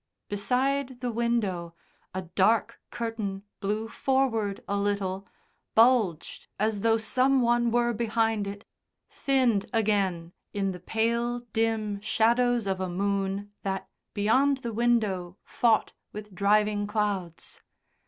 Beside 0.29 0.99
the 0.99 1.11
window 1.11 1.75
a 2.11 2.23
dark 2.23 2.81
curtain 2.89 3.43
blew 3.59 3.87
forward 3.87 4.63
a 4.67 4.75
little, 4.75 5.27
bulged 5.75 6.47
as 6.57 6.81
though 6.81 6.97
some 6.97 7.39
one 7.39 7.69
were 7.69 7.93
behind 7.93 8.47
it, 8.47 8.65
thinned 9.11 9.67
again 9.71 10.33
in 10.53 10.71
the 10.71 10.79
pale 10.79 11.41
dim 11.53 11.99
shadows 12.01 12.65
of 12.65 12.79
a 12.81 12.89
moon 12.89 13.51
that, 13.61 13.87
beyond 14.15 14.57
the 14.65 14.73
window, 14.73 15.37
fought 15.43 15.93
with 16.11 16.33
driving 16.33 16.87
clouds. 16.87 17.61